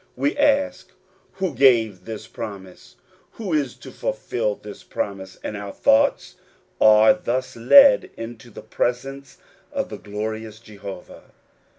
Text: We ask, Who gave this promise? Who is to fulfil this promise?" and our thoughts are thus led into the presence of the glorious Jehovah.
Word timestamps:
We 0.15 0.35
ask, 0.35 0.93
Who 1.33 1.53
gave 1.53 2.05
this 2.05 2.25
promise? 2.25 2.95
Who 3.33 3.53
is 3.53 3.75
to 3.75 3.91
fulfil 3.91 4.55
this 4.55 4.83
promise?" 4.83 5.37
and 5.43 5.55
our 5.55 5.71
thoughts 5.71 6.37
are 6.81 7.13
thus 7.13 7.55
led 7.55 8.09
into 8.17 8.49
the 8.49 8.63
presence 8.63 9.37
of 9.71 9.89
the 9.89 9.99
glorious 9.99 10.59
Jehovah. 10.59 11.25